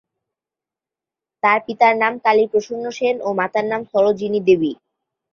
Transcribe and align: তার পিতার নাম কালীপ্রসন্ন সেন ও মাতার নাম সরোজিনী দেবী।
তার 1.43 1.59
পিতার 1.65 1.93
নাম 1.97 2.13
কালীপ্রসন্ন 2.25 2.85
সেন 2.97 3.15
ও 3.21 3.29
মাতার 3.39 3.65
নাম 3.71 3.81
সরোজিনী 3.91 4.39
দেবী। 4.47 4.71